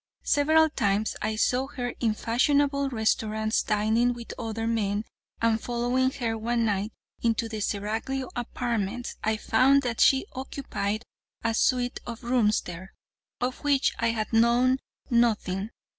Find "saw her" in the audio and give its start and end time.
1.35-1.89